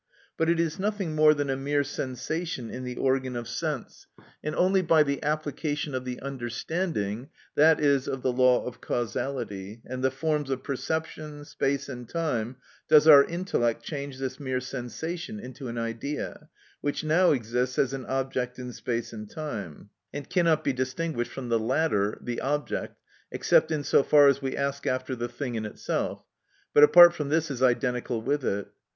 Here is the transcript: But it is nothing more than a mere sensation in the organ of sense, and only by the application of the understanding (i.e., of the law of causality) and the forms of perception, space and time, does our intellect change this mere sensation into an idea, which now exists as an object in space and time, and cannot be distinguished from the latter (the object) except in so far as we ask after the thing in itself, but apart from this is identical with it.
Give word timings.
But 0.35 0.49
it 0.49 0.59
is 0.59 0.79
nothing 0.79 1.13
more 1.15 1.35
than 1.35 1.51
a 1.51 1.55
mere 1.55 1.83
sensation 1.83 2.71
in 2.71 2.83
the 2.83 2.95
organ 2.95 3.35
of 3.35 3.47
sense, 3.47 4.07
and 4.43 4.55
only 4.55 4.81
by 4.81 5.03
the 5.03 5.21
application 5.21 5.93
of 5.93 6.05
the 6.05 6.19
understanding 6.21 7.29
(i.e., 7.55 7.95
of 8.07 8.23
the 8.23 8.31
law 8.33 8.65
of 8.65 8.81
causality) 8.81 9.83
and 9.85 10.03
the 10.03 10.09
forms 10.09 10.49
of 10.49 10.63
perception, 10.63 11.45
space 11.45 11.87
and 11.87 12.09
time, 12.09 12.55
does 12.89 13.07
our 13.07 13.23
intellect 13.23 13.83
change 13.83 14.17
this 14.17 14.39
mere 14.39 14.59
sensation 14.59 15.39
into 15.39 15.67
an 15.67 15.77
idea, 15.77 16.49
which 16.81 17.03
now 17.03 17.29
exists 17.29 17.77
as 17.77 17.93
an 17.93 18.07
object 18.07 18.57
in 18.57 18.73
space 18.73 19.13
and 19.13 19.29
time, 19.29 19.91
and 20.11 20.31
cannot 20.31 20.63
be 20.63 20.73
distinguished 20.73 21.29
from 21.31 21.49
the 21.49 21.59
latter 21.59 22.17
(the 22.23 22.39
object) 22.41 22.97
except 23.31 23.69
in 23.71 23.83
so 23.83 24.01
far 24.01 24.27
as 24.27 24.41
we 24.41 24.57
ask 24.57 24.87
after 24.87 25.15
the 25.15 25.29
thing 25.29 25.53
in 25.53 25.63
itself, 25.63 26.23
but 26.73 26.83
apart 26.83 27.13
from 27.13 27.29
this 27.29 27.51
is 27.51 27.61
identical 27.61 28.19
with 28.19 28.43
it. 28.43 28.67